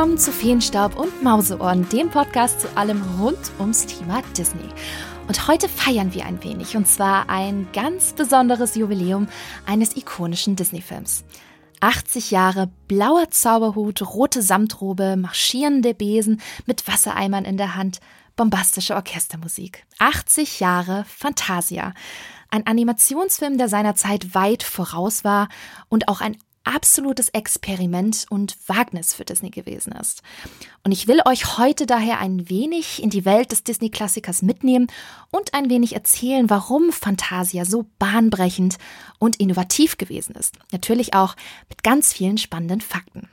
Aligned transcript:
willkommen 0.00 0.16
zu 0.16 0.32
Feenstaub 0.32 0.96
und 0.96 1.22
Mauseohren, 1.22 1.86
dem 1.90 2.08
Podcast 2.08 2.62
zu 2.62 2.74
allem 2.74 3.02
rund 3.20 3.36
ums 3.58 3.84
Thema 3.84 4.22
Disney. 4.34 4.66
Und 5.28 5.46
heute 5.46 5.68
feiern 5.68 6.14
wir 6.14 6.24
ein 6.24 6.42
wenig, 6.42 6.74
und 6.74 6.88
zwar 6.88 7.28
ein 7.28 7.68
ganz 7.74 8.14
besonderes 8.14 8.76
Jubiläum 8.76 9.28
eines 9.66 9.98
ikonischen 9.98 10.56
Disney-Films. 10.56 11.24
80 11.80 12.30
Jahre 12.30 12.70
blauer 12.88 13.28
Zauberhut, 13.28 14.00
rote 14.00 14.40
Samtrobe, 14.40 15.18
marschierende 15.18 15.92
Besen 15.92 16.40
mit 16.64 16.88
Wassereimern 16.88 17.44
in 17.44 17.58
der 17.58 17.76
Hand, 17.76 18.00
bombastische 18.36 18.94
Orchestermusik. 18.94 19.84
80 19.98 20.60
Jahre 20.60 21.04
Fantasia. 21.14 21.92
Ein 22.48 22.66
Animationsfilm, 22.66 23.58
der 23.58 23.68
seiner 23.68 23.96
Zeit 23.96 24.34
weit 24.34 24.62
voraus 24.62 25.24
war 25.24 25.50
und 25.90 26.08
auch 26.08 26.22
ein 26.22 26.38
absolutes 26.64 27.28
Experiment 27.30 28.26
und 28.30 28.56
Wagnis 28.66 29.14
für 29.14 29.24
Disney 29.24 29.50
gewesen 29.50 29.92
ist. 29.92 30.22
Und 30.84 30.92
ich 30.92 31.08
will 31.08 31.20
euch 31.24 31.58
heute 31.58 31.86
daher 31.86 32.18
ein 32.18 32.48
wenig 32.48 33.02
in 33.02 33.10
die 33.10 33.24
Welt 33.24 33.52
des 33.52 33.64
Disney-Klassikers 33.64 34.42
mitnehmen 34.42 34.88
und 35.30 35.54
ein 35.54 35.70
wenig 35.70 35.94
erzählen, 35.94 36.50
warum 36.50 36.92
Fantasia 36.92 37.64
so 37.64 37.86
bahnbrechend 37.98 38.78
und 39.18 39.36
innovativ 39.36 39.96
gewesen 39.96 40.34
ist. 40.34 40.56
Natürlich 40.72 41.14
auch 41.14 41.36
mit 41.68 41.82
ganz 41.82 42.12
vielen 42.12 42.38
spannenden 42.38 42.80
Fakten. 42.80 43.28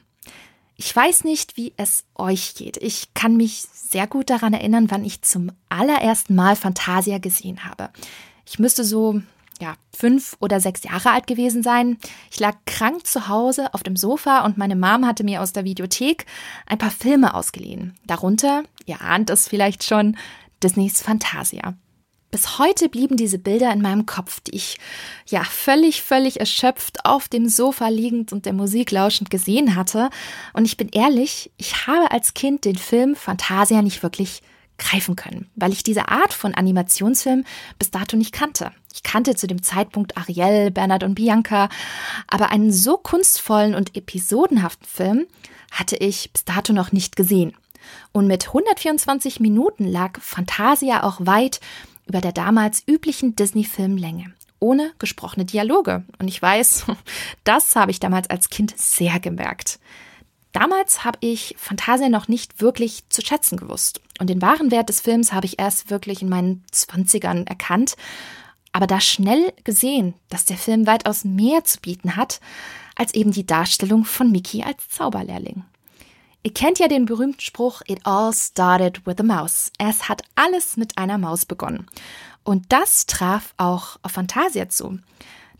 Ich 0.79 0.95
weiß 0.95 1.23
nicht, 1.23 1.57
wie 1.57 1.73
es 1.75 2.05
euch 2.15 2.53
geht. 2.53 2.77
Ich 2.77 3.13
kann 3.15 3.35
mich 3.35 3.65
sehr 3.73 4.05
gut 4.05 4.29
daran 4.29 4.53
erinnern, 4.53 4.91
wann 4.91 5.03
ich 5.03 5.23
zum 5.23 5.51
allerersten 5.69 6.35
Mal 6.35 6.55
Fantasia 6.55 7.17
gesehen 7.17 7.65
habe. 7.65 7.89
Ich 8.45 8.59
müsste 8.59 8.83
so 8.83 9.21
ja, 9.61 9.75
fünf 9.95 10.35
oder 10.39 10.59
sechs 10.59 10.83
Jahre 10.83 11.11
alt 11.11 11.27
gewesen 11.27 11.63
sein. 11.63 11.97
Ich 12.31 12.39
lag 12.39 12.55
krank 12.65 13.05
zu 13.05 13.27
Hause 13.27 13.73
auf 13.73 13.83
dem 13.83 13.95
Sofa 13.95 14.45
und 14.45 14.57
meine 14.57 14.75
Mom 14.75 15.05
hatte 15.05 15.23
mir 15.23 15.41
aus 15.41 15.53
der 15.53 15.65
Videothek 15.65 16.25
ein 16.65 16.77
paar 16.77 16.91
Filme 16.91 17.33
ausgeliehen. 17.33 17.95
Darunter, 18.05 18.63
ihr 18.85 19.01
ahnt 19.01 19.29
es 19.29 19.47
vielleicht 19.47 19.83
schon, 19.83 20.17
Disneys 20.63 21.01
Fantasia. 21.01 21.75
Bis 22.29 22.59
heute 22.59 22.89
blieben 22.89 23.15
diese 23.15 23.39
Bilder 23.39 23.71
in 23.71 23.81
meinem 23.81 24.05
Kopf, 24.05 24.41
die 24.41 24.55
ich 24.55 24.77
ja 25.27 25.43
völlig, 25.45 26.01
völlig 26.03 26.39
erschöpft 26.41 27.05
auf 27.05 27.29
dem 27.29 27.47
Sofa 27.47 27.87
liegend 27.87 28.33
und 28.33 28.45
der 28.45 28.51
Musik 28.53 28.91
lauschend 28.91 29.29
gesehen 29.29 29.75
hatte. 29.75 30.09
Und 30.53 30.65
ich 30.65 30.75
bin 30.75 30.89
ehrlich, 30.89 31.51
ich 31.55 31.87
habe 31.87 32.11
als 32.11 32.33
Kind 32.33 32.65
den 32.65 32.75
Film 32.75 33.15
Fantasia 33.15 33.81
nicht 33.81 34.03
wirklich 34.03 34.41
greifen 34.77 35.15
können, 35.15 35.49
weil 35.55 35.71
ich 35.71 35.83
diese 35.83 36.09
Art 36.09 36.33
von 36.33 36.53
Animationsfilm 36.53 37.43
bis 37.79 37.91
dato 37.91 38.15
nicht 38.15 38.31
kannte. 38.31 38.71
Ich 38.93 39.03
kannte 39.03 39.35
zu 39.35 39.47
dem 39.47 39.61
Zeitpunkt 39.61 40.17
Ariel, 40.17 40.71
Bernhard 40.71 41.03
und 41.03 41.15
Bianca, 41.15 41.69
aber 42.27 42.51
einen 42.51 42.71
so 42.71 42.97
kunstvollen 42.97 43.75
und 43.75 43.95
episodenhaften 43.95 44.87
Film 44.87 45.27
hatte 45.71 45.97
ich 45.97 46.31
bis 46.31 46.45
dato 46.45 46.73
noch 46.73 46.91
nicht 46.91 47.15
gesehen. 47.15 47.53
Und 48.11 48.27
mit 48.27 48.47
124 48.47 49.39
Minuten 49.39 49.85
lag 49.85 50.19
Fantasia 50.19 51.03
auch 51.03 51.17
weit 51.19 51.59
über 52.05 52.21
der 52.21 52.31
damals 52.31 52.83
üblichen 52.87 53.35
Disney-Filmlänge, 53.35 54.33
ohne 54.59 54.91
gesprochene 54.99 55.45
Dialoge. 55.45 56.03
Und 56.19 56.27
ich 56.27 56.41
weiß, 56.41 56.85
das 57.43 57.75
habe 57.75 57.91
ich 57.91 57.99
damals 57.99 58.29
als 58.29 58.49
Kind 58.49 58.77
sehr 58.77 59.19
gemerkt. 59.19 59.79
Damals 60.57 61.05
habe 61.05 61.19
ich 61.21 61.53
Fantasia 61.59 62.09
noch 62.09 62.27
nicht 62.27 62.61
wirklich 62.61 63.07
zu 63.09 63.21
schätzen 63.21 63.57
gewusst. 63.57 64.01
Und 64.19 64.27
den 64.27 64.41
wahren 64.41 64.71
Wert 64.71 64.89
des 64.89 65.01
Films 65.01 65.31
habe 65.31 65.45
ich 65.45 65.59
erst 65.59 65.91
wirklich 65.91 66.23
in 66.23 66.29
meinen 66.29 66.65
Zwanzigern 66.71 67.45
erkannt. 67.45 67.95
Aber 68.71 68.87
da 68.87 68.99
schnell 68.99 69.53
gesehen, 69.65 70.15
dass 70.29 70.45
der 70.45 70.57
Film 70.57 70.87
weitaus 70.87 71.23
mehr 71.23 71.63
zu 71.63 71.79
bieten 71.79 72.15
hat, 72.15 72.39
als 72.95 73.13
eben 73.13 73.29
die 73.29 73.45
Darstellung 73.45 74.03
von 74.03 74.31
Mickey 74.31 74.63
als 74.63 74.89
Zauberlehrling. 74.89 75.63
Ihr 76.41 76.53
kennt 76.53 76.79
ja 76.79 76.87
den 76.87 77.05
berühmten 77.05 77.41
Spruch, 77.41 77.83
It 77.85 77.99
all 78.03 78.33
started 78.33 79.05
with 79.05 79.19
a 79.19 79.23
mouse. 79.23 79.71
Es 79.77 80.09
hat 80.09 80.23
alles 80.33 80.75
mit 80.75 80.97
einer 80.97 81.19
Maus 81.19 81.45
begonnen. 81.45 81.85
Und 82.43 82.65
das 82.69 83.05
traf 83.05 83.53
auch 83.57 83.97
auf 84.01 84.13
Fantasia 84.13 84.69
zu. 84.69 84.97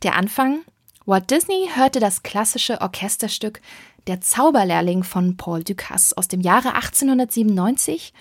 Der 0.01 0.15
Anfang, 0.15 0.61
Walt 1.05 1.29
Disney 1.29 1.69
hörte 1.75 1.99
das 1.99 2.23
klassische 2.23 2.81
Orchesterstück 2.81 3.61
Der 4.07 4.21
Zauberlehrling 4.21 5.03
von 5.03 5.35
Paul 5.35 5.65
Ducasse 5.65 6.15
aus 6.17 6.29
dem 6.29 6.39
Jahre 6.39 6.75
1897 6.75 8.13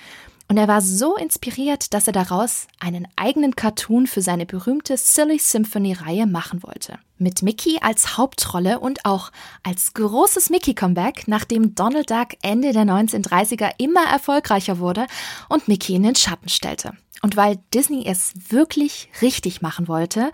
und 0.48 0.58
er 0.58 0.68
war 0.68 0.80
so 0.80 1.16
inspiriert, 1.16 1.92
dass 1.92 2.06
er 2.06 2.12
daraus 2.12 2.68
einen 2.78 3.08
eigenen 3.16 3.56
Cartoon 3.56 4.06
für 4.06 4.22
seine 4.22 4.46
berühmte 4.46 4.96
Silly 4.96 5.38
Symphony-Reihe 5.38 6.26
machen 6.26 6.62
wollte. 6.62 6.98
Mit 7.18 7.42
Mickey 7.42 7.78
als 7.80 8.16
Hauptrolle 8.16 8.78
und 8.78 9.04
auch 9.04 9.32
als 9.64 9.94
großes 9.94 10.50
Mickey-Comeback, 10.50 11.26
nachdem 11.26 11.74
Donald 11.74 12.10
Duck 12.10 12.28
Ende 12.42 12.72
der 12.72 12.84
1930er 12.84 13.70
immer 13.78 14.04
erfolgreicher 14.04 14.78
wurde 14.78 15.06
und 15.48 15.66
Mickey 15.66 15.94
in 15.94 16.04
den 16.04 16.14
Schatten 16.14 16.48
stellte. 16.48 16.92
Und 17.22 17.36
weil 17.36 17.58
Disney 17.74 18.04
es 18.06 18.34
wirklich 18.50 19.08
richtig 19.22 19.62
machen 19.62 19.88
wollte, 19.88 20.30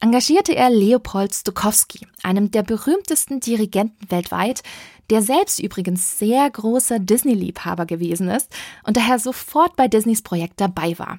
engagierte 0.00 0.56
er 0.56 0.70
Leopold 0.70 1.34
Stokowski, 1.34 2.06
einem 2.22 2.50
der 2.50 2.62
berühmtesten 2.62 3.38
Dirigenten 3.38 4.10
weltweit, 4.10 4.62
der 5.12 5.20
selbst 5.20 5.58
übrigens 5.58 6.18
sehr 6.18 6.48
großer 6.48 6.98
Disney-Liebhaber 6.98 7.84
gewesen 7.84 8.30
ist 8.30 8.48
und 8.82 8.96
daher 8.96 9.18
sofort 9.18 9.76
bei 9.76 9.86
Disneys 9.86 10.22
Projekt 10.22 10.58
dabei 10.58 10.98
war. 10.98 11.18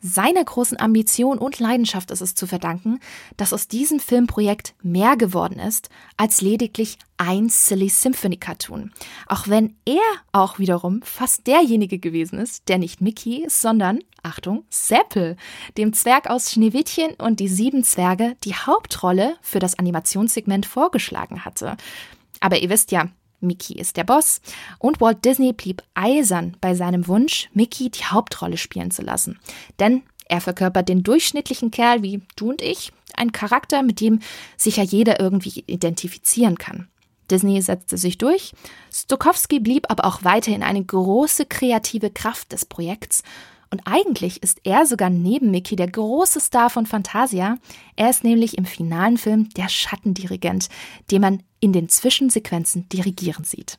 Seiner 0.00 0.44
großen 0.44 0.78
Ambition 0.78 1.38
und 1.38 1.58
Leidenschaft 1.58 2.12
ist 2.12 2.20
es 2.20 2.36
zu 2.36 2.46
verdanken, 2.46 3.00
dass 3.36 3.52
aus 3.52 3.66
diesem 3.66 3.98
Filmprojekt 3.98 4.74
mehr 4.80 5.16
geworden 5.16 5.58
ist 5.58 5.88
als 6.16 6.40
lediglich 6.40 6.98
ein 7.16 7.48
Silly 7.48 7.88
Symphony 7.88 8.36
Cartoon. 8.36 8.92
Auch 9.26 9.48
wenn 9.48 9.74
er 9.86 10.00
auch 10.30 10.60
wiederum 10.60 11.02
fast 11.02 11.48
derjenige 11.48 11.98
gewesen 11.98 12.38
ist, 12.38 12.68
der 12.68 12.78
nicht 12.78 13.00
Mickey, 13.00 13.46
sondern, 13.48 13.98
Achtung, 14.22 14.64
Seppel, 14.70 15.36
dem 15.76 15.92
Zwerg 15.92 16.30
aus 16.30 16.52
Schneewittchen 16.52 17.14
und 17.14 17.40
die 17.40 17.48
sieben 17.48 17.82
Zwerge, 17.82 18.36
die 18.44 18.54
Hauptrolle 18.54 19.34
für 19.40 19.58
das 19.58 19.80
Animationssegment 19.80 20.64
vorgeschlagen 20.64 21.44
hatte. 21.44 21.76
Aber 22.38 22.60
ihr 22.60 22.70
wisst 22.70 22.92
ja, 22.92 23.08
Mickey 23.42 23.74
ist 23.74 23.96
der 23.96 24.04
Boss 24.04 24.40
und 24.78 25.00
Walt 25.00 25.24
Disney 25.24 25.52
blieb 25.52 25.82
eisern 25.94 26.56
bei 26.60 26.74
seinem 26.74 27.06
Wunsch, 27.08 27.48
Mickey 27.52 27.90
die 27.90 28.04
Hauptrolle 28.04 28.56
spielen 28.56 28.90
zu 28.90 29.02
lassen. 29.02 29.38
Denn 29.78 30.02
er 30.26 30.40
verkörpert 30.40 30.88
den 30.88 31.02
durchschnittlichen 31.02 31.70
Kerl 31.70 32.02
wie 32.02 32.22
du 32.36 32.50
und 32.50 32.62
ich, 32.62 32.92
ein 33.14 33.32
Charakter, 33.32 33.82
mit 33.82 34.00
dem 34.00 34.20
sich 34.56 34.76
ja 34.76 34.82
jeder 34.82 35.20
irgendwie 35.20 35.64
identifizieren 35.66 36.56
kann. 36.56 36.88
Disney 37.30 37.60
setzte 37.62 37.96
sich 37.98 38.18
durch, 38.18 38.52
Stokowski 38.92 39.60
blieb 39.60 39.90
aber 39.90 40.04
auch 40.04 40.24
weiterhin 40.24 40.62
eine 40.62 40.84
große 40.84 41.46
kreative 41.46 42.10
Kraft 42.10 42.52
des 42.52 42.64
Projekts 42.64 43.22
und 43.72 43.80
eigentlich 43.86 44.42
ist 44.42 44.60
er 44.64 44.84
sogar 44.84 45.08
neben 45.08 45.50
Mickey 45.50 45.76
der 45.76 45.90
große 45.90 46.40
Star 46.40 46.68
von 46.68 46.84
Fantasia. 46.84 47.56
Er 47.96 48.10
ist 48.10 48.22
nämlich 48.22 48.58
im 48.58 48.66
finalen 48.66 49.16
Film 49.16 49.48
der 49.56 49.70
Schattendirigent, 49.70 50.68
den 51.10 51.22
man 51.22 51.42
in 51.58 51.72
den 51.72 51.88
Zwischensequenzen 51.88 52.90
dirigieren 52.90 53.44
sieht. 53.44 53.78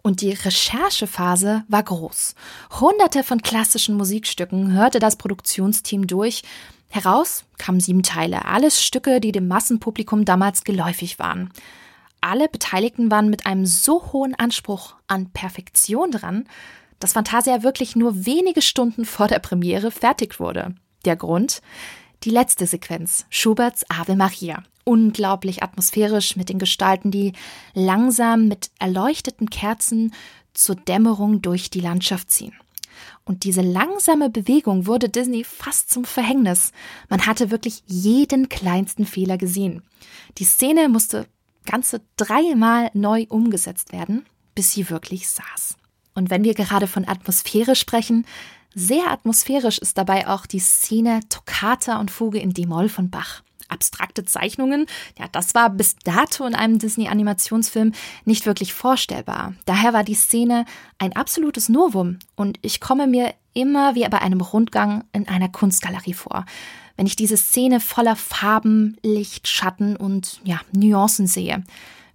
Und 0.00 0.22
die 0.22 0.30
Recherchephase 0.30 1.64
war 1.68 1.82
groß. 1.82 2.34
Hunderte 2.80 3.22
von 3.22 3.42
klassischen 3.42 3.96
Musikstücken 3.96 4.72
hörte 4.72 5.00
das 5.00 5.16
Produktionsteam 5.16 6.06
durch. 6.06 6.42
Heraus 6.88 7.44
kamen 7.58 7.80
sieben 7.80 8.02
Teile, 8.02 8.46
alles 8.46 8.82
Stücke, 8.82 9.20
die 9.20 9.32
dem 9.32 9.48
Massenpublikum 9.48 10.24
damals 10.24 10.64
geläufig 10.64 11.18
waren. 11.18 11.52
Alle 12.22 12.48
Beteiligten 12.48 13.10
waren 13.10 13.28
mit 13.28 13.44
einem 13.44 13.66
so 13.66 14.12
hohen 14.12 14.34
Anspruch 14.34 14.94
an 15.08 15.28
Perfektion 15.32 16.10
dran, 16.10 16.48
dass 17.04 17.12
Fantasia 17.12 17.62
wirklich 17.62 17.96
nur 17.96 18.24
wenige 18.24 18.62
Stunden 18.62 19.04
vor 19.04 19.28
der 19.28 19.38
Premiere 19.38 19.90
fertig 19.90 20.40
wurde. 20.40 20.74
Der 21.04 21.16
Grund? 21.16 21.60
Die 22.22 22.30
letzte 22.30 22.66
Sequenz, 22.66 23.26
Schuberts 23.28 23.84
Ave 23.90 24.16
Maria. 24.16 24.62
Unglaublich 24.84 25.62
atmosphärisch 25.62 26.34
mit 26.34 26.48
den 26.48 26.58
Gestalten, 26.58 27.10
die 27.10 27.34
langsam 27.74 28.48
mit 28.48 28.70
erleuchteten 28.78 29.50
Kerzen 29.50 30.14
zur 30.54 30.76
Dämmerung 30.76 31.42
durch 31.42 31.68
die 31.68 31.80
Landschaft 31.80 32.30
ziehen. 32.30 32.54
Und 33.26 33.44
diese 33.44 33.60
langsame 33.60 34.30
Bewegung 34.30 34.86
wurde 34.86 35.10
Disney 35.10 35.44
fast 35.44 35.90
zum 35.90 36.06
Verhängnis. 36.06 36.72
Man 37.10 37.26
hatte 37.26 37.50
wirklich 37.50 37.82
jeden 37.84 38.48
kleinsten 38.48 39.04
Fehler 39.04 39.36
gesehen. 39.36 39.82
Die 40.38 40.44
Szene 40.44 40.88
musste 40.88 41.26
ganze 41.66 42.00
dreimal 42.16 42.90
neu 42.94 43.26
umgesetzt 43.28 43.92
werden, 43.92 44.24
bis 44.54 44.72
sie 44.72 44.88
wirklich 44.88 45.28
saß. 45.28 45.76
Und 46.14 46.30
wenn 46.30 46.44
wir 46.44 46.54
gerade 46.54 46.86
von 46.86 47.06
Atmosphäre 47.06 47.76
sprechen, 47.76 48.24
sehr 48.74 49.10
atmosphärisch 49.10 49.78
ist 49.78 49.98
dabei 49.98 50.28
auch 50.28 50.46
die 50.46 50.58
Szene 50.58 51.20
Toccata 51.28 52.00
und 52.00 52.10
Fuge 52.10 52.38
in 52.38 52.52
D-Moll 52.52 52.88
von 52.88 53.10
Bach. 53.10 53.42
Abstrakte 53.68 54.24
Zeichnungen, 54.24 54.86
ja, 55.18 55.26
das 55.32 55.54
war 55.54 55.70
bis 55.70 55.96
dato 55.96 56.44
in 56.44 56.54
einem 56.54 56.78
Disney-Animationsfilm 56.78 57.92
nicht 58.24 58.46
wirklich 58.46 58.74
vorstellbar. 58.74 59.54
Daher 59.64 59.92
war 59.92 60.04
die 60.04 60.14
Szene 60.14 60.66
ein 60.98 61.14
absolutes 61.14 61.68
Novum 61.68 62.18
und 62.36 62.58
ich 62.62 62.80
komme 62.80 63.06
mir 63.06 63.32
immer 63.54 63.94
wie 63.94 64.06
bei 64.08 64.20
einem 64.20 64.40
Rundgang 64.40 65.04
in 65.12 65.28
einer 65.28 65.48
Kunstgalerie 65.48 66.14
vor, 66.14 66.44
wenn 66.96 67.06
ich 67.06 67.16
diese 67.16 67.36
Szene 67.36 67.80
voller 67.80 68.16
Farben, 68.16 68.96
Licht, 69.02 69.48
Schatten 69.48 69.96
und 69.96 70.40
ja, 70.44 70.60
Nuancen 70.72 71.26
sehe. 71.26 71.64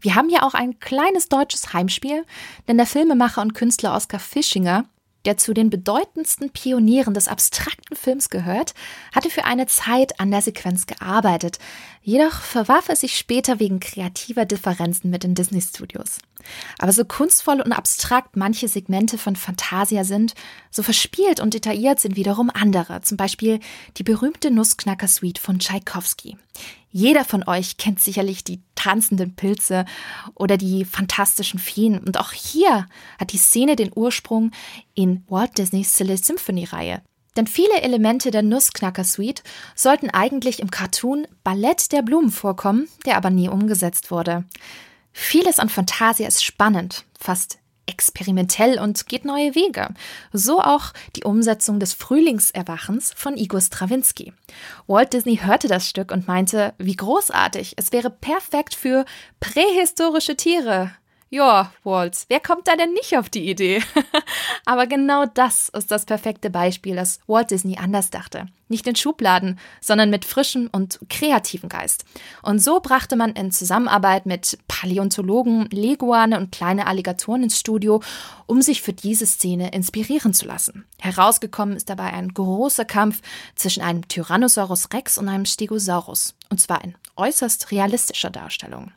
Wir 0.01 0.15
haben 0.15 0.29
ja 0.29 0.43
auch 0.43 0.53
ein 0.53 0.79
kleines 0.79 1.29
deutsches 1.29 1.73
Heimspiel, 1.73 2.25
denn 2.67 2.77
der 2.77 2.85
Filmemacher 2.85 3.41
und 3.41 3.53
Künstler 3.53 3.95
Oskar 3.95 4.19
Fischinger 4.19 4.85
der 5.25 5.37
zu 5.37 5.53
den 5.53 5.69
bedeutendsten 5.69 6.49
Pionieren 6.49 7.13
des 7.13 7.27
abstrakten 7.27 7.95
Films 7.95 8.29
gehört, 8.29 8.73
hatte 9.13 9.29
für 9.29 9.43
eine 9.43 9.67
Zeit 9.67 10.19
an 10.19 10.31
der 10.31 10.41
Sequenz 10.41 10.87
gearbeitet. 10.87 11.59
Jedoch 12.01 12.41
verwarf 12.41 12.89
er 12.89 12.95
sich 12.95 13.17
später 13.17 13.59
wegen 13.59 13.79
kreativer 13.79 14.45
Differenzen 14.45 15.09
mit 15.09 15.23
den 15.23 15.35
Disney 15.35 15.61
Studios. 15.61 16.19
Aber 16.77 16.93
so 16.93 17.03
kunstvoll 17.03 17.59
und 17.59 17.73
abstrakt 17.73 18.37
manche 18.37 18.69
Segmente 18.69 19.17
von 19.17 19.35
Fantasia 19.35 20.05
sind, 20.05 20.35
so 20.71 20.83
verspielt 20.83 21.41
und 21.41 21.53
detailliert 21.53 21.99
sind 21.99 22.15
wiederum 22.15 22.49
andere, 22.49 23.01
zum 23.01 23.17
Beispiel 23.17 23.59
die 23.97 24.03
berühmte 24.03 24.51
Nussknacker-Suite 24.51 25.39
von 25.39 25.59
Tschaikowski. 25.59 26.37
Jeder 26.91 27.23
von 27.23 27.47
euch 27.47 27.77
kennt 27.77 27.99
sicherlich 27.99 28.43
die 28.43 28.61
tanzenden 28.75 29.35
Pilze 29.35 29.85
oder 30.33 30.57
die 30.57 30.85
fantastischen 30.85 31.59
Feen. 31.59 31.99
Und 31.99 32.19
auch 32.19 32.31
hier 32.31 32.87
hat 33.19 33.31
die 33.31 33.37
Szene 33.37 33.75
den 33.75 33.91
Ursprung 33.93 34.51
in 34.95 35.23
Walt 35.27 35.57
Disneys 35.57 35.95
Silly 35.95 36.17
Symphony 36.17 36.65
Reihe. 36.65 37.01
Denn 37.37 37.45
viele 37.45 37.81
Elemente 37.81 38.31
der 38.31 38.41
Nussknacker 38.41 39.03
Suite 39.03 39.43
sollten 39.75 40.09
eigentlich 40.09 40.59
im 40.59 40.71
Cartoon 40.71 41.27
Ballett 41.43 41.91
der 41.91 42.01
Blumen 42.01 42.31
vorkommen, 42.31 42.87
der 43.05 43.17
aber 43.17 43.29
nie 43.29 43.49
umgesetzt 43.49 44.09
wurde. 44.09 44.45
Vieles 45.13 45.59
an 45.59 45.69
Fantasia 45.69 46.27
ist 46.27 46.43
spannend, 46.43 47.05
fast 47.19 47.58
experimentell 47.89 48.79
und 48.79 49.07
geht 49.07 49.25
neue 49.25 49.55
Wege. 49.55 49.89
So 50.31 50.61
auch 50.61 50.93
die 51.15 51.23
Umsetzung 51.23 51.79
des 51.79 51.93
Frühlingserwachens 51.93 53.11
von 53.15 53.35
Igor 53.35 53.61
Strawinski. 53.61 54.31
Walt 54.87 55.13
Disney 55.13 55.37
hörte 55.37 55.67
das 55.67 55.89
Stück 55.89 56.11
und 56.11 56.27
meinte, 56.27 56.73
wie 56.77 56.95
großartig, 56.95 57.73
es 57.77 57.91
wäre 57.91 58.09
perfekt 58.09 58.75
für 58.75 59.05
prähistorische 59.39 60.37
Tiere. 60.37 60.91
Ja, 61.31 61.71
Waltz, 61.83 62.25
wer 62.27 62.39
kommt 62.39 62.67
da 62.67 62.75
denn 62.75 62.93
nicht 62.93 63.15
auf 63.15 63.29
die 63.29 63.51
Idee? 63.51 63.83
Aber 64.65 64.87
genau 64.87 65.27
das 65.27 65.69
ist 65.69 65.91
das 65.91 66.05
perfekte 66.05 66.49
Beispiel, 66.49 66.95
dass 66.95 67.19
Walt 67.27 67.51
Disney 67.51 67.77
anders 67.77 68.09
dachte. 68.09 68.47
Nicht 68.67 68.87
in 68.87 68.95
Schubladen, 68.95 69.59
sondern 69.79 70.09
mit 70.09 70.25
frischem 70.25 70.69
und 70.71 70.99
kreativen 71.07 71.69
Geist. 71.69 72.03
Und 72.41 72.57
so 72.57 72.79
brachte 72.79 73.15
man 73.15 73.33
in 73.33 73.51
Zusammenarbeit 73.51 74.25
mit 74.25 74.57
Paläontologen 74.67 75.67
Leguane 75.69 76.35
und 76.35 76.51
kleine 76.51 76.87
Alligatoren 76.87 77.43
ins 77.43 77.59
Studio, 77.59 78.01
um 78.47 78.63
sich 78.63 78.81
für 78.81 78.93
diese 78.93 79.27
Szene 79.27 79.71
inspirieren 79.71 80.33
zu 80.33 80.47
lassen. 80.47 80.85
Herausgekommen 80.99 81.75
ist 81.75 81.91
dabei 81.91 82.11
ein 82.11 82.33
großer 82.33 82.85
Kampf 82.85 83.21
zwischen 83.53 83.83
einem 83.83 84.07
Tyrannosaurus 84.07 84.89
Rex 84.93 85.19
und 85.19 85.29
einem 85.29 85.45
Stegosaurus. 85.45 86.33
Und 86.49 86.59
zwar 86.59 86.83
in 86.83 86.95
äußerst 87.15 87.69
realistischer 87.71 88.31
Darstellung. 88.31 88.91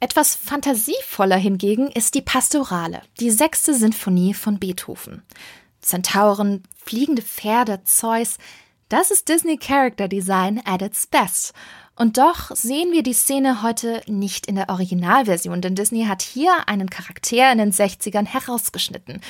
Etwas 0.00 0.36
fantasievoller 0.36 1.36
hingegen 1.36 1.90
ist 1.90 2.14
die 2.14 2.22
Pastorale, 2.22 3.02
die 3.18 3.32
sechste 3.32 3.74
Sinfonie 3.74 4.32
von 4.32 4.60
Beethoven. 4.60 5.22
Zentauren, 5.80 6.62
fliegende 6.76 7.22
Pferde, 7.22 7.82
Zeus, 7.82 8.36
das 8.88 9.10
ist 9.10 9.28
Disney 9.28 9.58
Character 9.58 10.06
Design 10.06 10.62
at 10.64 10.82
its 10.82 11.08
best. 11.08 11.52
Und 11.96 12.16
doch 12.16 12.54
sehen 12.54 12.92
wir 12.92 13.02
die 13.02 13.12
Szene 13.12 13.62
heute 13.62 14.02
nicht 14.06 14.46
in 14.46 14.54
der 14.54 14.68
Originalversion, 14.68 15.60
denn 15.60 15.74
Disney 15.74 16.04
hat 16.04 16.22
hier 16.22 16.68
einen 16.68 16.88
Charakter 16.88 17.50
in 17.50 17.58
den 17.58 17.72
60ern 17.72 18.24
herausgeschnitten. 18.24 19.20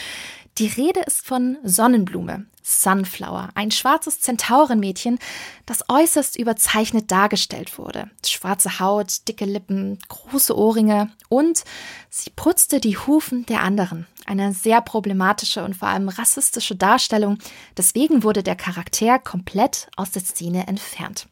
Die 0.59 0.67
Rede 0.67 1.01
ist 1.07 1.25
von 1.25 1.57
Sonnenblume, 1.63 2.47
Sunflower, 2.65 3.51
ein 3.55 3.71
schwarzes 3.71 4.21
Zentaurenmädchen, 4.21 5.21
das 5.67 5.85
äußerst 5.89 6.37
überzeichnet 6.37 7.13
dargestellt 7.13 7.79
wurde. 7.79 8.11
Schwarze 8.27 8.81
Haut, 8.81 9.29
dicke 9.29 9.45
Lippen, 9.45 10.01
große 10.09 10.57
Ohrringe 10.59 11.13
und 11.29 11.63
sie 12.11 12.31
putzte 12.31 12.81
die 12.81 12.99
Hufen 12.99 13.47
der 13.47 13.63
anderen. 13.63 14.09
Eine 14.27 14.53
sehr 14.53 14.81
problematische 14.81 15.65
und 15.65 15.77
vor 15.77 15.87
allem 15.87 16.09
rassistische 16.09 16.75
Darstellung. 16.75 17.39
Deswegen 17.77 18.25
wurde 18.25 18.43
der 18.43 18.57
Charakter 18.57 19.21
komplett 19.21 19.87
aus 19.95 20.11
der 20.11 20.23
Szene 20.23 20.67
entfernt. 20.67 21.29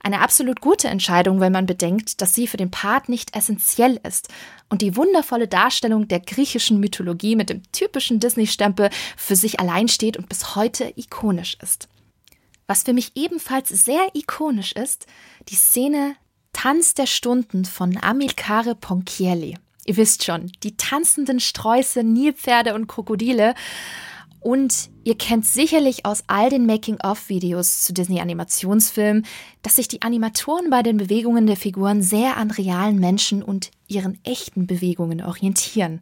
Eine 0.00 0.20
absolut 0.20 0.60
gute 0.60 0.88
Entscheidung, 0.88 1.40
wenn 1.40 1.52
man 1.52 1.66
bedenkt, 1.66 2.20
dass 2.20 2.34
sie 2.34 2.46
für 2.46 2.56
den 2.56 2.70
Part 2.70 3.08
nicht 3.08 3.34
essentiell 3.36 4.00
ist 4.06 4.28
und 4.68 4.82
die 4.82 4.96
wundervolle 4.96 5.48
Darstellung 5.48 6.08
der 6.08 6.20
griechischen 6.20 6.78
Mythologie 6.80 7.36
mit 7.36 7.50
dem 7.50 7.62
typischen 7.72 8.20
Disney-Stempel 8.20 8.90
für 9.16 9.36
sich 9.36 9.58
allein 9.58 9.88
steht 9.88 10.16
und 10.16 10.28
bis 10.28 10.54
heute 10.54 10.92
ikonisch 10.96 11.56
ist. 11.62 11.88
Was 12.66 12.82
für 12.82 12.92
mich 12.92 13.12
ebenfalls 13.14 13.68
sehr 13.68 14.08
ikonisch 14.14 14.72
ist, 14.72 15.06
die 15.48 15.54
Szene 15.54 16.16
Tanz 16.52 16.94
der 16.94 17.06
Stunden 17.06 17.64
von 17.64 17.98
Amilcare 18.02 18.74
Ponchielli. 18.74 19.58
Ihr 19.84 19.96
wisst 19.96 20.24
schon, 20.24 20.50
die 20.62 20.76
tanzenden 20.76 21.38
Sträuße, 21.38 22.02
Nilpferde 22.02 22.74
und 22.74 22.88
Krokodile 22.88 23.54
und 24.46 24.90
ihr 25.02 25.18
kennt 25.18 25.44
sicherlich 25.44 26.06
aus 26.06 26.22
all 26.28 26.50
den 26.50 26.66
Making-of-Videos 26.66 27.82
zu 27.82 27.92
Disney-Animationsfilmen, 27.92 29.26
dass 29.62 29.74
sich 29.74 29.88
die 29.88 30.02
Animatoren 30.02 30.70
bei 30.70 30.84
den 30.84 30.98
Bewegungen 30.98 31.48
der 31.48 31.56
Figuren 31.56 32.00
sehr 32.00 32.36
an 32.36 32.52
realen 32.52 33.00
Menschen 33.00 33.42
und 33.42 33.72
ihren 33.88 34.20
echten 34.22 34.68
Bewegungen 34.68 35.20
orientieren. 35.20 36.00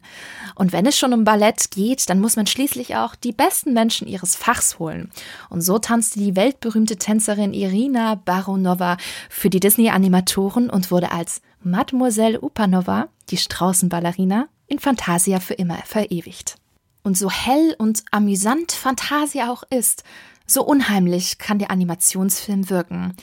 Und 0.53 0.73
wenn 0.73 0.85
es 0.85 0.95
schon 0.95 1.11
um 1.11 1.23
Ballett 1.23 1.71
geht, 1.71 2.07
dann 2.07 2.19
muss 2.19 2.35
man 2.35 2.45
schließlich 2.45 2.95
auch 2.95 3.15
die 3.15 3.31
besten 3.31 3.73
Menschen 3.73 4.07
ihres 4.07 4.35
Fachs 4.35 4.77
holen. 4.77 5.09
Und 5.49 5.61
so 5.61 5.79
tanzte 5.79 6.19
die 6.19 6.35
weltberühmte 6.35 6.97
Tänzerin 6.97 7.51
Irina 7.51 8.13
Baronova 8.13 8.97
für 9.27 9.49
die 9.49 9.59
Disney-Animatoren 9.59 10.69
und 10.69 10.91
wurde 10.91 11.11
als 11.11 11.41
Mademoiselle 11.63 12.39
Upanova, 12.41 13.07
die 13.31 13.37
Straußenballerina, 13.37 14.49
in 14.67 14.77
Fantasia 14.77 15.39
für 15.39 15.55
immer 15.55 15.77
verewigt. 15.77 16.57
Und 17.05 17.15
so 17.15 17.29
hell 17.29 17.75
und 17.77 18.03
amüsant 18.09 18.71
Fantasia 18.71 19.51
auch 19.51 19.61
ist, 19.69 20.03
so 20.47 20.63
unheimlich 20.63 21.37
kann 21.37 21.59
der 21.59 21.69
Animationsfilm 21.69 22.71
wirken. 22.71 23.15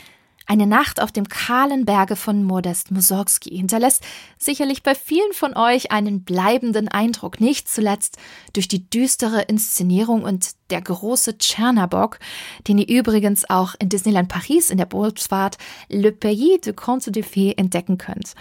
Eine 0.47 0.69
Nacht 0.69 1.03
auf 1.03 1.11
dem 1.11 1.29
kahlen 1.29 1.85
Berge 1.85 2.15
von 2.15 2.45
Modest 2.45 2.93
Mussorgsky 2.93 3.57
hinterlässt 3.57 4.05
sicherlich 4.39 4.85
bei 4.85 4.95
vielen 4.95 5.33
von 5.33 5.57
euch 5.57 5.91
einen 5.91 6.23
bleibenden 6.23 6.87
Eindruck, 6.87 7.41
nicht 7.41 7.69
zuletzt 7.69 8.19
durch 8.53 8.69
die 8.69 8.89
düstere 8.89 9.43
Inszenierung 9.43 10.23
und 10.23 10.51
der 10.71 10.81
große 10.81 11.39
Tschernabok, 11.39 12.21
den 12.69 12.79
ihr 12.79 12.89
übrigens 12.89 13.51
auch 13.51 13.75
in 13.81 13.89
Disneyland 13.89 14.29
Paris 14.29 14.71
in 14.71 14.79
der 14.79 14.87
Bootsfahrt 14.87 15.59
Le 15.89 16.13
Pays 16.13 16.61
de 16.61 16.73
Conte 16.73 17.11
de 17.11 17.25
Fées 17.25 17.59
entdecken 17.59 17.99
könnt. 17.99 18.35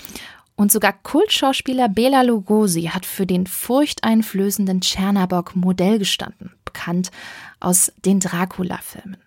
Und 0.56 0.72
sogar 0.72 0.94
Kultschauspieler 0.94 1.90
Bela 1.90 2.22
Lugosi 2.22 2.84
hat 2.84 3.06
für 3.06 3.26
den 3.26 3.48
furchteinflößenden 3.48 4.82
Tschernabok 4.82 5.56
Modell 5.56 5.98
gestanden, 5.98 6.54
bekannt 6.66 7.12
aus 7.60 7.92
den 8.06 8.20
Dracula-Filmen. 8.20 9.18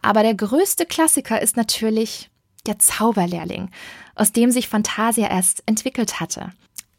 Aber 0.00 0.22
der 0.22 0.34
größte 0.34 0.84
Klassiker 0.84 1.40
ist 1.40 1.56
natürlich 1.56 2.30
der 2.66 2.78
Zauberlehrling, 2.78 3.70
aus 4.14 4.32
dem 4.32 4.50
sich 4.50 4.68
Fantasia 4.68 5.28
erst 5.28 5.62
entwickelt 5.66 6.20
hatte. 6.20 6.52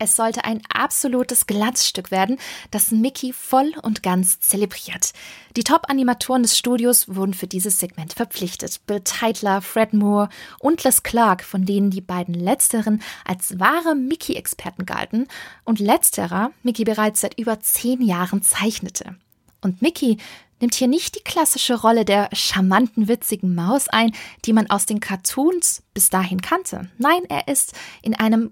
Es 0.03 0.17
sollte 0.17 0.43
ein 0.43 0.61
absolutes 0.67 1.47
Glanzstück 1.47 2.11
werden, 2.11 2.37
das 2.71 2.91
Mickey 2.91 3.31
voll 3.31 3.71
und 3.83 4.03
ganz 4.03 4.41
zelebriert. 4.41 5.13
Die 5.55 5.63
Top-Animatoren 5.63 6.43
des 6.43 6.57
Studios 6.57 7.15
wurden 7.15 7.33
für 7.33 7.47
dieses 7.47 7.79
Segment 7.79 8.11
verpflichtet. 8.11 8.81
Bill 8.85 8.99
Teitler, 9.05 9.61
Fred 9.61 9.93
Moore 9.93 10.27
und 10.59 10.83
Les 10.83 11.03
Clark, 11.03 11.41
von 11.45 11.63
denen 11.63 11.89
die 11.89 12.01
beiden 12.01 12.33
letzteren 12.33 13.01
als 13.23 13.61
wahre 13.61 13.95
Mickey-Experten 13.95 14.85
galten 14.85 15.29
und 15.63 15.79
letzterer 15.79 16.51
Mickey 16.63 16.83
bereits 16.83 17.21
seit 17.21 17.39
über 17.39 17.61
zehn 17.61 18.01
Jahren 18.01 18.41
zeichnete. 18.41 19.15
Und 19.61 19.81
Mickey 19.81 20.17
nimmt 20.59 20.75
hier 20.75 20.89
nicht 20.89 21.15
die 21.15 21.23
klassische 21.23 21.79
Rolle 21.79 22.03
der 22.03 22.27
charmanten, 22.33 23.07
witzigen 23.07 23.55
Maus 23.55 23.87
ein, 23.87 24.11
die 24.43 24.51
man 24.51 24.69
aus 24.69 24.85
den 24.85 24.99
Cartoons 24.99 25.81
bis 25.93 26.09
dahin 26.09 26.41
kannte. 26.41 26.89
Nein, 26.97 27.21
er 27.29 27.47
ist 27.47 27.71
in 28.01 28.15
einem 28.15 28.51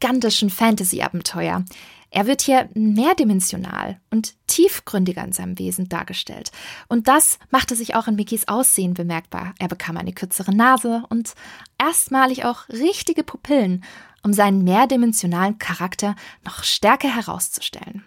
gigantischen 0.00 0.50
Fantasy-Abenteuer. 0.50 1.64
Er 2.10 2.26
wird 2.26 2.42
hier 2.42 2.68
mehrdimensional 2.74 4.00
und 4.10 4.34
tiefgründiger 4.46 5.22
in 5.24 5.32
seinem 5.32 5.58
Wesen 5.58 5.88
dargestellt. 5.88 6.50
Und 6.88 7.08
das 7.08 7.38
machte 7.50 7.76
sich 7.76 7.94
auch 7.94 8.08
in 8.08 8.14
Mickeys 8.14 8.48
Aussehen 8.48 8.94
bemerkbar. 8.94 9.54
Er 9.58 9.68
bekam 9.68 9.96
eine 9.96 10.12
kürzere 10.12 10.54
Nase 10.54 11.02
und 11.10 11.34
erstmalig 11.78 12.44
auch 12.44 12.68
richtige 12.68 13.22
Pupillen, 13.22 13.84
um 14.22 14.32
seinen 14.32 14.64
mehrdimensionalen 14.64 15.58
Charakter 15.58 16.16
noch 16.44 16.64
stärker 16.64 17.14
herauszustellen. 17.14 18.04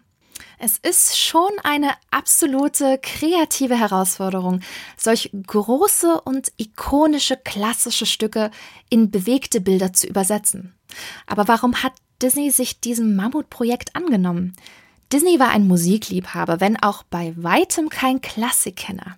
Es 0.61 0.77
ist 0.77 1.17
schon 1.17 1.51
eine 1.63 1.91
absolute 2.11 2.99
kreative 3.01 3.79
Herausforderung, 3.79 4.59
solch 4.97 5.31
große 5.47 6.19
und 6.19 6.51
ikonische 6.57 7.37
klassische 7.37 8.05
Stücke 8.05 8.51
in 8.89 9.09
bewegte 9.09 9.61
Bilder 9.61 9.93
zu 9.93 10.07
übersetzen. 10.07 10.75
Aber 11.27 11.47
warum 11.47 11.81
hat 11.81 11.93
Disney 12.21 12.51
sich 12.51 12.81
diesem 12.81 13.15
Mammutprojekt 13.15 13.95
angenommen? 13.95 14.53
Disney 15.13 15.39
war 15.39 15.51
ein 15.51 15.65
Musikliebhaber, 15.65 16.59
wenn 16.59 16.75
auch 16.75 17.03
bei 17.03 17.33
weitem 17.37 17.87
kein 17.87 18.19
Klassikkenner. 18.19 19.17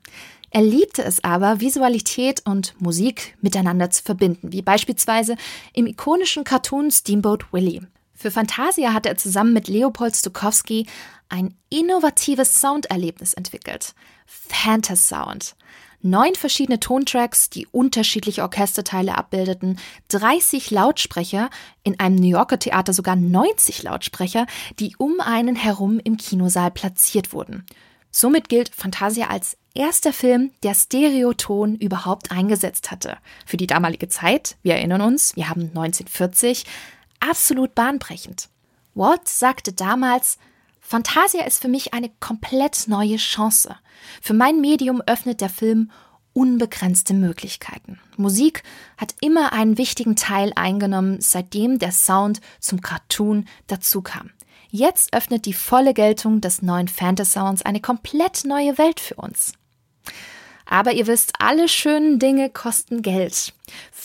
Er 0.51 0.61
liebte 0.61 1.03
es 1.03 1.23
aber, 1.23 1.59
Visualität 1.59 2.45
und 2.45 2.79
Musik 2.79 3.35
miteinander 3.41 3.89
zu 3.89 4.03
verbinden, 4.03 4.51
wie 4.51 4.61
beispielsweise 4.61 5.37
im 5.73 5.87
ikonischen 5.87 6.43
Cartoon 6.43 6.91
Steamboat 6.91 7.51
Willie. 7.51 7.87
Für 8.13 8.29
Fantasia 8.29 8.93
hat 8.93 9.07
er 9.07 9.17
zusammen 9.17 9.51
mit 9.51 9.67
Leopold 9.67 10.15
Stokowski 10.15 10.85
ein 11.31 11.55
innovatives 11.69 12.61
Sounderlebnis 12.61 13.33
entwickelt. 13.33 13.93
Phantasound. 14.25 15.55
Neun 16.03 16.33
verschiedene 16.33 16.79
Tontracks, 16.79 17.51
die 17.51 17.67
unterschiedliche 17.67 18.41
Orchesterteile 18.41 19.15
abbildeten, 19.17 19.77
30 20.07 20.71
Lautsprecher, 20.71 21.51
in 21.83 21.99
einem 21.99 22.15
New 22.15 22.27
Yorker 22.27 22.57
Theater 22.57 22.91
sogar 22.91 23.15
90 23.15 23.83
Lautsprecher, 23.83 24.47
die 24.79 24.95
um 24.97 25.19
einen 25.19 25.55
herum 25.55 25.99
im 26.03 26.17
Kinosaal 26.17 26.71
platziert 26.71 27.33
wurden. 27.33 27.65
Somit 28.09 28.49
gilt 28.49 28.73
Fantasia 28.73 29.27
als 29.27 29.57
erster 29.75 30.11
Film, 30.11 30.51
der 30.63 30.73
Stereoton 30.73 31.75
überhaupt 31.75 32.31
eingesetzt 32.31 32.89
hatte. 32.89 33.17
Für 33.45 33.57
die 33.57 33.67
damalige 33.67 34.09
Zeit, 34.09 34.57
wir 34.63 34.75
erinnern 34.75 35.01
uns, 35.01 35.35
wir 35.35 35.49
haben 35.49 35.69
1940, 35.69 36.65
absolut 37.19 37.75
bahnbrechend. 37.75 38.49
Walt 38.95 39.27
sagte 39.27 39.71
damals, 39.71 40.39
Fantasia 40.91 41.45
ist 41.45 41.61
für 41.61 41.69
mich 41.69 41.93
eine 41.93 42.09
komplett 42.19 42.89
neue 42.89 43.15
Chance. 43.15 43.77
Für 44.21 44.33
mein 44.33 44.59
Medium 44.59 45.01
öffnet 45.05 45.39
der 45.39 45.47
Film 45.47 45.89
unbegrenzte 46.33 47.13
Möglichkeiten. 47.13 47.97
Musik 48.17 48.61
hat 48.97 49.15
immer 49.21 49.53
einen 49.53 49.77
wichtigen 49.77 50.17
Teil 50.17 50.51
eingenommen, 50.53 51.21
seitdem 51.21 51.79
der 51.79 51.93
Sound 51.93 52.41
zum 52.59 52.81
Cartoon 52.81 53.45
dazukam. 53.67 54.31
Jetzt 54.69 55.15
öffnet 55.15 55.45
die 55.45 55.53
volle 55.53 55.93
Geltung 55.93 56.41
des 56.41 56.61
neuen 56.61 56.89
Fantasounds 56.89 57.61
eine 57.61 57.79
komplett 57.79 58.43
neue 58.43 58.77
Welt 58.77 58.99
für 58.99 59.15
uns. 59.15 59.53
Aber 60.71 60.93
ihr 60.93 61.05
wisst, 61.05 61.33
alle 61.37 61.67
schönen 61.67 62.17
Dinge 62.17 62.49
kosten 62.49 63.01
Geld. 63.01 63.53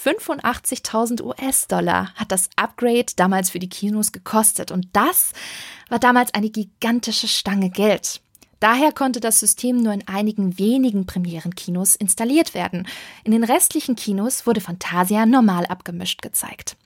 85.000 0.04 1.22
US-Dollar 1.22 2.12
hat 2.16 2.32
das 2.32 2.50
Upgrade 2.56 3.06
damals 3.14 3.50
für 3.50 3.60
die 3.60 3.68
Kinos 3.68 4.10
gekostet 4.10 4.72
und 4.72 4.88
das 4.92 5.30
war 5.90 6.00
damals 6.00 6.34
eine 6.34 6.50
gigantische 6.50 7.28
Stange 7.28 7.70
Geld. 7.70 8.20
Daher 8.58 8.90
konnte 8.90 9.20
das 9.20 9.38
System 9.38 9.80
nur 9.80 9.92
in 9.92 10.08
einigen 10.08 10.58
wenigen 10.58 11.06
Premierenkinos 11.06 11.94
installiert 11.94 12.52
werden. 12.52 12.88
In 13.22 13.30
den 13.30 13.44
restlichen 13.44 13.94
Kinos 13.94 14.44
wurde 14.44 14.60
Fantasia 14.60 15.24
normal 15.24 15.66
abgemischt 15.66 16.20
gezeigt. 16.20 16.76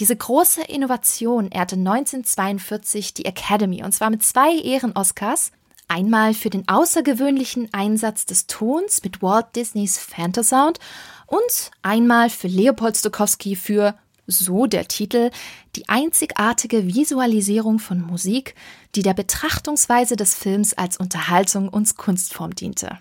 Diese 0.00 0.16
große 0.16 0.64
Innovation 0.64 1.48
ehrte 1.50 1.76
1942 1.76 3.14
die 3.14 3.24
Academy 3.24 3.82
und 3.82 3.92
zwar 3.92 4.10
mit 4.10 4.22
zwei 4.22 4.54
Ehren-Oscars 4.54 5.50
Einmal 5.88 6.34
für 6.34 6.50
den 6.50 6.66
außergewöhnlichen 6.68 7.68
Einsatz 7.72 8.26
des 8.26 8.46
Tons 8.46 9.02
mit 9.02 9.22
Walt 9.22 9.54
Disneys 9.54 9.98
Phantosound 9.98 10.78
und 11.26 11.70
einmal 11.82 12.30
für 12.30 12.48
Leopold 12.48 12.96
Stokowski 12.96 13.56
für, 13.56 13.94
so 14.26 14.66
der 14.66 14.88
Titel, 14.88 15.30
die 15.76 15.88
einzigartige 15.88 16.86
Visualisierung 16.86 17.78
von 17.78 18.00
Musik, 18.00 18.54
die 18.94 19.02
der 19.02 19.14
Betrachtungsweise 19.14 20.16
des 20.16 20.34
Films 20.34 20.72
als 20.72 20.96
Unterhaltung 20.96 21.68
und 21.68 21.96
Kunstform 21.96 22.54
diente. 22.54 22.98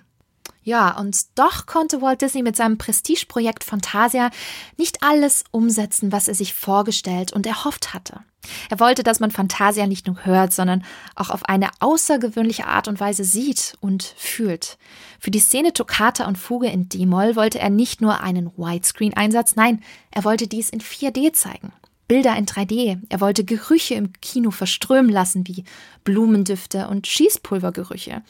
Ja, 0.63 0.97
und 0.97 1.17
doch 1.35 1.65
konnte 1.65 2.01
Walt 2.01 2.21
Disney 2.21 2.41
mit 2.41 2.55
seinem 2.55 2.77
Prestigeprojekt 2.77 3.63
Fantasia 3.63 4.29
nicht 4.77 5.03
alles 5.03 5.43
umsetzen, 5.51 6.11
was 6.11 6.27
er 6.27 6.35
sich 6.35 6.53
vorgestellt 6.53 7.33
und 7.33 7.45
erhofft 7.45 7.93
hatte. 7.93 8.21
Er 8.69 8.79
wollte, 8.79 9.03
dass 9.03 9.19
man 9.19 9.31
Fantasia 9.31 9.87
nicht 9.87 10.07
nur 10.07 10.25
hört, 10.25 10.53
sondern 10.53 10.83
auch 11.15 11.29
auf 11.29 11.45
eine 11.45 11.69
außergewöhnliche 11.79 12.67
Art 12.67 12.87
und 12.87 12.99
Weise 12.99 13.23
sieht 13.23 13.77
und 13.79 14.03
fühlt. 14.17 14.77
Für 15.19 15.31
die 15.31 15.39
Szene 15.39 15.73
Toccata 15.73 16.27
und 16.27 16.37
Fuge 16.37 16.67
in 16.67 16.89
D-Moll 16.89 17.35
wollte 17.35 17.59
er 17.59 17.69
nicht 17.69 18.01
nur 18.01 18.21
einen 18.21 18.51
Widescreen-Einsatz, 18.57 19.55
nein, 19.55 19.81
er 20.11 20.23
wollte 20.23 20.47
dies 20.47 20.69
in 20.69 20.81
4D 20.81 21.33
zeigen. 21.33 21.71
Bilder 22.07 22.35
in 22.35 22.45
3D. 22.45 22.99
Er 23.09 23.21
wollte 23.21 23.45
Gerüche 23.45 23.95
im 23.95 24.11
Kino 24.21 24.51
verströmen 24.51 25.09
lassen, 25.09 25.47
wie 25.47 25.63
Blumendüfte 26.03 26.87
und 26.89 27.07
Schießpulvergerüche. 27.07 28.21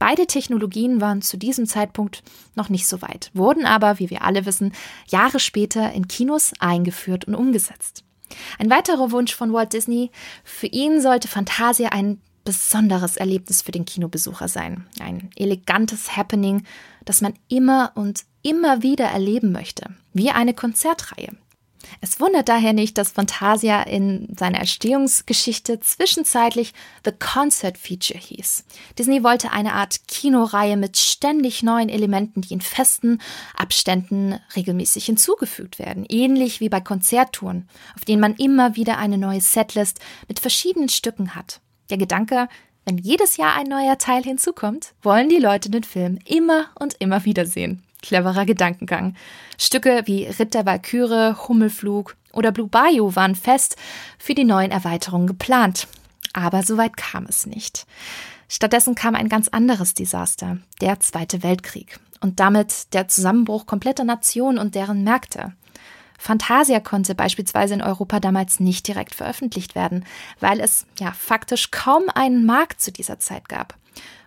Beide 0.00 0.26
Technologien 0.26 1.02
waren 1.02 1.20
zu 1.20 1.36
diesem 1.36 1.66
Zeitpunkt 1.66 2.22
noch 2.54 2.70
nicht 2.70 2.86
so 2.86 3.02
weit, 3.02 3.30
wurden 3.34 3.66
aber, 3.66 3.98
wie 3.98 4.08
wir 4.08 4.22
alle 4.22 4.46
wissen, 4.46 4.72
Jahre 5.06 5.38
später 5.38 5.92
in 5.92 6.08
Kinos 6.08 6.54
eingeführt 6.58 7.26
und 7.26 7.34
umgesetzt. 7.34 8.02
Ein 8.58 8.70
weiterer 8.70 9.12
Wunsch 9.12 9.34
von 9.34 9.52
Walt 9.52 9.74
Disney, 9.74 10.10
für 10.42 10.68
ihn 10.68 11.02
sollte 11.02 11.28
Fantasia 11.28 11.90
ein 11.90 12.18
besonderes 12.44 13.18
Erlebnis 13.18 13.60
für 13.60 13.72
den 13.72 13.84
Kinobesucher 13.84 14.48
sein. 14.48 14.86
Ein 15.00 15.28
elegantes 15.36 16.16
Happening, 16.16 16.64
das 17.04 17.20
man 17.20 17.34
immer 17.48 17.92
und 17.94 18.24
immer 18.40 18.82
wieder 18.82 19.04
erleben 19.04 19.52
möchte. 19.52 19.84
Wie 20.14 20.30
eine 20.30 20.54
Konzertreihe. 20.54 21.36
Es 22.00 22.20
wundert 22.20 22.48
daher 22.48 22.72
nicht, 22.72 22.98
dass 22.98 23.12
Fantasia 23.12 23.82
in 23.82 24.28
seiner 24.36 24.60
Erstehungsgeschichte 24.60 25.80
zwischenzeitlich 25.80 26.72
The 27.04 27.12
Concert 27.12 27.78
Feature 27.78 28.18
hieß. 28.18 28.64
Disney 28.98 29.22
wollte 29.22 29.52
eine 29.52 29.74
Art 29.74 30.08
Kinoreihe 30.08 30.76
mit 30.76 30.96
ständig 30.96 31.62
neuen 31.62 31.88
Elementen, 31.88 32.40
die 32.42 32.54
in 32.54 32.60
festen 32.60 33.20
Abständen 33.56 34.38
regelmäßig 34.56 35.06
hinzugefügt 35.06 35.78
werden, 35.78 36.06
ähnlich 36.08 36.60
wie 36.60 36.68
bei 36.68 36.80
Konzerttouren, 36.80 37.68
auf 37.96 38.04
denen 38.04 38.20
man 38.20 38.34
immer 38.36 38.76
wieder 38.76 38.98
eine 38.98 39.18
neue 39.18 39.40
Setlist 39.40 40.00
mit 40.28 40.40
verschiedenen 40.40 40.88
Stücken 40.88 41.34
hat. 41.34 41.60
Der 41.90 41.98
Gedanke, 41.98 42.48
wenn 42.84 42.98
jedes 42.98 43.36
Jahr 43.36 43.56
ein 43.56 43.66
neuer 43.66 43.98
Teil 43.98 44.22
hinzukommt, 44.22 44.94
wollen 45.02 45.28
die 45.28 45.38
Leute 45.38 45.70
den 45.70 45.84
Film 45.84 46.18
immer 46.24 46.70
und 46.78 46.96
immer 46.98 47.24
wieder 47.24 47.46
sehen. 47.46 47.82
Cleverer 48.02 48.46
Gedankengang. 48.46 49.14
Stücke 49.58 50.02
wie 50.06 50.24
Ritt 50.24 50.54
der 50.54 50.64
Hummelflug 51.48 52.16
oder 52.32 52.52
Blue 52.52 52.68
Bayou 52.68 53.14
waren 53.16 53.34
fest 53.34 53.76
für 54.18 54.34
die 54.34 54.44
neuen 54.44 54.70
Erweiterungen 54.70 55.26
geplant. 55.26 55.88
Aber 56.32 56.62
soweit 56.62 56.96
kam 56.96 57.26
es 57.26 57.46
nicht. 57.46 57.86
Stattdessen 58.48 58.94
kam 58.94 59.14
ein 59.14 59.28
ganz 59.28 59.48
anderes 59.48 59.94
Desaster, 59.94 60.58
der 60.80 61.00
Zweite 61.00 61.42
Weltkrieg 61.42 61.98
und 62.20 62.40
damit 62.40 62.92
der 62.94 63.08
Zusammenbruch 63.08 63.66
kompletter 63.66 64.04
Nationen 64.04 64.58
und 64.58 64.74
deren 64.74 65.04
Märkte. 65.04 65.52
Fantasia 66.18 66.80
konnte 66.80 67.14
beispielsweise 67.14 67.74
in 67.74 67.82
Europa 67.82 68.20
damals 68.20 68.60
nicht 68.60 68.86
direkt 68.86 69.14
veröffentlicht 69.14 69.74
werden, 69.74 70.04
weil 70.38 70.60
es 70.60 70.86
ja 70.98 71.12
faktisch 71.12 71.70
kaum 71.70 72.04
einen 72.14 72.44
Markt 72.44 72.82
zu 72.82 72.92
dieser 72.92 73.18
Zeit 73.18 73.48
gab. 73.48 73.74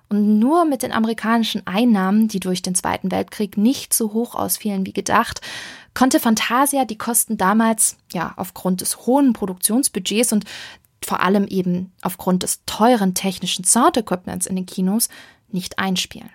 Und 0.10 0.40
nur 0.40 0.66
mit 0.66 0.84
den 0.84 0.92
amerikanischen 0.92 1.66
Einnahmen, 1.66 2.28
die 2.28 2.40
durch 2.40 2.62
den 2.62 2.76
Zweiten 2.76 3.12
Weltkrieg 3.12 3.58
nicht 3.58 3.94
so 3.94 4.14
hoch 4.14 4.36
ausfielen 4.36 4.86
wie 4.86 4.94
gedacht, 4.94 5.42
konnte 5.94 6.20
Fantasia 6.20 6.86
die 6.86 6.98
Kosten 6.98 7.38
damals, 7.38 7.98
ja, 8.12 8.34
aufgrund 8.38 8.82
des 8.82 9.06
hohen 9.06 9.34
Produktionsbudgets 9.34 10.34
und 10.34 10.46
vor 11.04 11.22
allem 11.22 11.48
eben 11.48 11.92
aufgrund 12.02 12.44
des 12.44 12.64
teuren 12.66 13.14
technischen 13.14 13.66
Soundequipments 13.66 14.46
in 14.46 14.56
den 14.56 14.66
Kinos 14.66 15.10
nicht 15.50 15.80
einspielen. 15.80 16.30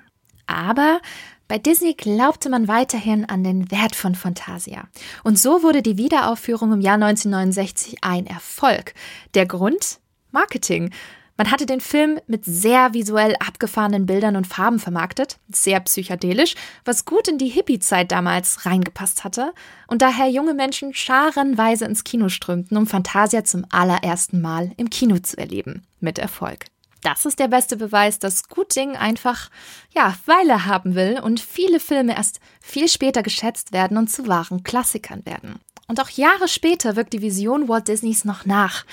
Aber 0.47 1.01
bei 1.49 1.59
Disney 1.59 1.95
glaubte 1.95 2.51
man 2.51 2.69
weiterhin 2.69 3.25
an 3.25 3.43
den 3.43 3.71
Wert 3.71 3.97
von 3.97 4.15
Fantasia. 4.15 4.87
Und 5.25 5.39
so 5.39 5.63
wurde 5.63 5.83
die 5.83 5.97
Wiederaufführung 5.97 6.73
im 6.73 6.81
Jahr 6.81 6.95
1969 6.95 7.99
ein 8.03 8.27
Erfolg. 8.27 8.93
Der 9.35 9.47
Grund? 9.47 9.99
Marketing. 10.31 10.91
Man 11.39 11.53
hatte 11.53 11.67
den 11.67 11.81
Film 11.81 12.19
mit 12.27 12.45
sehr 12.45 12.95
visuell 12.95 13.37
abgefahrenen 13.39 14.07
Bildern 14.07 14.35
und 14.35 14.49
Farben 14.49 14.81
vermarktet, 14.81 15.39
sehr 15.49 15.79
psychedelisch, 15.79 16.57
was 16.85 17.05
gut 17.05 17.29
in 17.29 17.39
die 17.39 17.47
Hippie-Zeit 17.47 18.11
damals 18.11 18.67
reingepasst 18.67 19.23
hatte 19.23 19.53
und 19.87 20.03
daher 20.03 20.29
junge 20.29 20.53
Menschen 20.53 20.95
scharenweise 20.95 21.85
ins 21.85 22.03
Kino 22.03 22.29
strömten, 22.29 22.77
um 22.77 22.89
Fantasia 22.89 23.45
zum 23.45 23.65
allerersten 23.71 24.41
Mal 24.41 24.73
im 24.79 24.91
Kino 24.91 25.21
zu 25.21 25.39
erleben. 25.39 25.85
Mit 26.01 26.19
Erfolg. 26.19 26.65
Das 27.03 27.25
ist 27.25 27.39
der 27.39 27.47
beste 27.47 27.77
Beweis, 27.77 28.19
dass 28.19 28.49
Gut 28.49 28.75
Ding 28.75 28.97
einfach, 28.97 29.49
ja, 29.95 30.17
Weile 30.27 30.67
haben 30.67 30.97
will 30.97 31.21
und 31.23 31.39
viele 31.39 31.79
Filme 31.79 32.17
erst 32.17 32.41
viel 32.61 32.89
später 32.89 33.23
geschätzt 33.23 33.73
werden 33.73 33.97
und 33.97 34.11
zu 34.11 34.27
wahren 34.27 34.65
Klassikern 34.65 35.25
werden. 35.25 35.61
Und 35.87 36.01
auch 36.01 36.11
Jahre 36.11 36.49
später 36.49 36.97
wirkt 36.97 37.13
die 37.13 37.23
Vision 37.23 37.69
Walt 37.69 37.87
Disneys 37.87 38.25
noch 38.25 38.45
nach. 38.45 38.85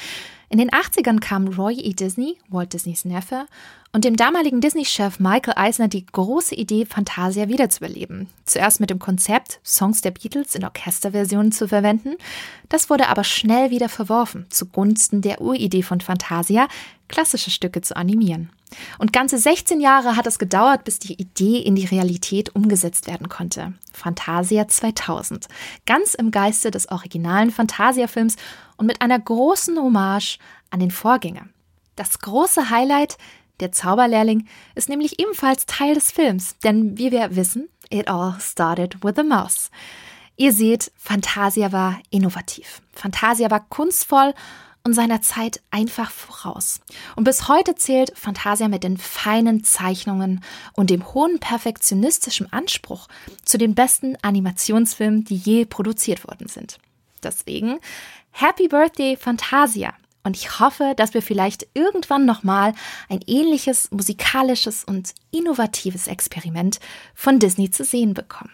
In 0.49 0.57
den 0.57 0.69
80ern 0.69 1.19
kam 1.19 1.47
Roy 1.47 1.73
E. 1.73 1.93
Disney, 1.93 2.37
Walt 2.49 2.73
Disneys 2.73 3.05
Neffe, 3.05 3.47
und 3.91 4.03
dem 4.03 4.15
damaligen 4.15 4.59
Disney-Chef 4.61 5.19
Michael 5.19 5.53
Eisner 5.55 5.87
die 5.87 6.05
große 6.05 6.53
Idee, 6.53 6.85
Fantasia 6.85 7.47
wiederzubeleben. 7.47 8.27
Zuerst 8.45 8.81
mit 8.81 8.89
dem 8.89 8.99
Konzept, 8.99 9.59
Songs 9.63 10.01
der 10.01 10.11
Beatles 10.11 10.53
in 10.53 10.65
Orchesterversionen 10.65 11.53
zu 11.53 11.69
verwenden. 11.69 12.15
Das 12.67 12.89
wurde 12.89 13.07
aber 13.07 13.23
schnell 13.23 13.71
wieder 13.71 13.87
verworfen, 13.87 14.47
zugunsten 14.49 15.21
der 15.21 15.39
Uridee 15.39 15.81
von 15.81 16.01
Fantasia, 16.01 16.67
klassische 17.07 17.51
Stücke 17.51 17.81
zu 17.81 17.95
animieren. 17.95 18.49
Und 18.99 19.13
ganze 19.13 19.37
16 19.37 19.79
Jahre 19.79 20.15
hat 20.15 20.27
es 20.27 20.39
gedauert, 20.39 20.83
bis 20.83 20.99
die 20.99 21.13
Idee 21.13 21.59
in 21.59 21.75
die 21.75 21.85
Realität 21.85 22.55
umgesetzt 22.55 23.07
werden 23.07 23.29
konnte. 23.29 23.73
Fantasia 23.93 24.67
2000. 24.67 25.47
Ganz 25.85 26.13
im 26.13 26.31
Geiste 26.31 26.71
des 26.71 26.89
originalen 26.89 27.51
Fantasia-Films 27.51 28.35
und 28.77 28.85
mit 28.85 29.01
einer 29.01 29.19
großen 29.19 29.77
Hommage 29.77 30.39
an 30.69 30.79
den 30.79 30.91
Vorgänger. 30.91 31.47
Das 31.95 32.19
große 32.19 32.69
Highlight, 32.69 33.17
Der 33.61 33.71
Zauberlehrling 33.71 34.47
ist 34.75 34.89
nämlich 34.89 35.19
ebenfalls 35.19 35.65
Teil 35.65 35.93
des 35.93 36.11
Films, 36.11 36.57
denn 36.63 36.97
wie 36.97 37.11
wir 37.11 37.35
wissen, 37.37 37.69
it 37.89 38.09
all 38.09 38.35
started 38.39 39.01
with 39.03 39.17
a 39.17 39.23
mouse. 39.23 39.71
Ihr 40.35 40.51
seht, 40.51 40.91
Fantasia 40.97 41.71
war 41.71 41.99
innovativ. 42.09 42.81
Fantasia 42.93 43.49
war 43.49 43.65
kunstvoll 43.69 44.33
und 44.85 44.93
seiner 44.93 45.21
Zeit 45.21 45.61
einfach 45.71 46.11
voraus. 46.11 46.79
Und 47.15 47.25
bis 47.25 47.47
heute 47.49 47.75
zählt 47.75 48.17
Fantasia 48.17 48.67
mit 48.67 48.83
den 48.83 48.97
feinen 48.97 49.63
Zeichnungen 49.63 50.43
und 50.73 50.91
dem 50.91 51.13
hohen 51.13 51.39
perfektionistischen 51.39 52.53
Anspruch 52.53 53.07
zu 53.43 53.57
den 53.57 53.75
besten 53.75 54.15
Animationsfilmen, 54.21 55.25
die 55.25 55.35
je 55.35 55.65
produziert 55.65 56.25
worden 56.27 56.47
sind. 56.47 56.77
Deswegen 57.23 57.79
Happy 58.31 58.67
Birthday 58.67 59.17
Fantasia! 59.17 59.93
Und 60.23 60.35
ich 60.35 60.59
hoffe, 60.59 60.93
dass 60.97 61.13
wir 61.13 61.21
vielleicht 61.21 61.67
irgendwann 61.75 62.25
nochmal 62.25 62.73
ein 63.09 63.19
ähnliches 63.27 63.91
musikalisches 63.91 64.83
und 64.83 65.13
innovatives 65.31 66.07
Experiment 66.07 66.79
von 67.13 67.37
Disney 67.37 67.69
zu 67.69 67.83
sehen 67.83 68.15
bekommen. 68.15 68.51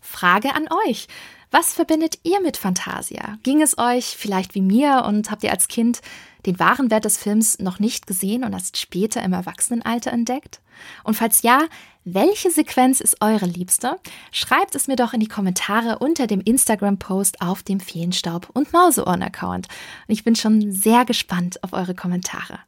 Frage 0.00 0.54
an 0.54 0.68
euch. 0.86 1.08
Was 1.50 1.72
verbindet 1.72 2.18
ihr 2.24 2.40
mit 2.42 2.58
Fantasia? 2.58 3.38
Ging 3.42 3.62
es 3.62 3.78
euch 3.78 4.16
vielleicht 4.18 4.54
wie 4.54 4.60
mir 4.60 5.04
und 5.06 5.30
habt 5.30 5.42
ihr 5.42 5.50
als 5.50 5.66
Kind 5.68 6.02
den 6.44 6.58
wahren 6.58 6.90
Wert 6.90 7.06
des 7.06 7.16
Films 7.16 7.58
noch 7.58 7.78
nicht 7.78 8.06
gesehen 8.06 8.44
und 8.44 8.52
erst 8.52 8.76
später 8.76 9.22
im 9.22 9.32
Erwachsenenalter 9.32 10.12
entdeckt? 10.12 10.60
Und 11.04 11.14
falls 11.14 11.42
ja, 11.42 11.60
welche 12.04 12.50
Sequenz 12.50 13.00
ist 13.00 13.22
eure 13.22 13.46
liebste? 13.46 13.98
Schreibt 14.30 14.74
es 14.74 14.88
mir 14.88 14.96
doch 14.96 15.14
in 15.14 15.20
die 15.20 15.28
Kommentare 15.28 15.98
unter 15.98 16.26
dem 16.26 16.40
Instagram-Post 16.40 17.40
auf 17.40 17.62
dem 17.62 17.80
Feenstaub 17.80 18.50
und 18.52 18.72
Mauseohren-Account. 18.72 19.68
Und 20.06 20.12
ich 20.12 20.24
bin 20.24 20.36
schon 20.36 20.70
sehr 20.70 21.06
gespannt 21.06 21.64
auf 21.64 21.72
eure 21.72 21.94
Kommentare. 21.94 22.60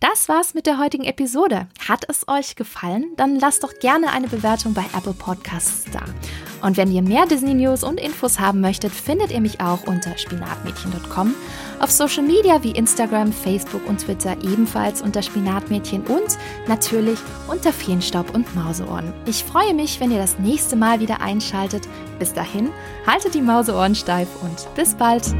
Das 0.00 0.28
war's 0.28 0.52
mit 0.52 0.66
der 0.66 0.78
heutigen 0.78 1.04
Episode. 1.04 1.66
Hat 1.88 2.04
es 2.08 2.28
euch 2.28 2.56
gefallen? 2.56 3.12
Dann 3.16 3.38
lasst 3.38 3.64
doch 3.64 3.72
gerne 3.80 4.10
eine 4.10 4.28
Bewertung 4.28 4.74
bei 4.74 4.84
Apple 4.94 5.14
Podcasts 5.14 5.84
da. 5.90 6.04
Und 6.62 6.76
wenn 6.76 6.90
ihr 6.90 7.02
mehr 7.02 7.26
Disney 7.26 7.54
News 7.54 7.82
und 7.82 8.00
Infos 8.00 8.38
haben 8.38 8.60
möchtet, 8.60 8.92
findet 8.92 9.30
ihr 9.30 9.40
mich 9.40 9.60
auch 9.60 9.86
unter 9.86 10.16
spinatmädchen.com, 10.16 11.34
auf 11.80 11.90
Social 11.90 12.22
Media 12.22 12.62
wie 12.62 12.70
Instagram, 12.70 13.32
Facebook 13.32 13.86
und 13.88 13.98
Twitter 13.98 14.36
ebenfalls 14.42 15.02
unter 15.02 15.22
Spinatmädchen 15.22 16.02
und 16.02 16.38
natürlich 16.68 17.18
unter 17.48 17.72
Feenstaub 17.72 18.34
und 18.34 18.54
Mauseohren. 18.54 19.12
Ich 19.26 19.44
freue 19.44 19.74
mich, 19.74 20.00
wenn 20.00 20.12
ihr 20.12 20.18
das 20.18 20.38
nächste 20.38 20.76
Mal 20.76 21.00
wieder 21.00 21.20
einschaltet. 21.20 21.88
Bis 22.18 22.32
dahin, 22.32 22.70
haltet 23.06 23.34
die 23.34 23.42
Mauseohren 23.42 23.94
steif 23.94 24.28
und 24.42 24.74
bis 24.76 24.94
bald! 24.94 25.34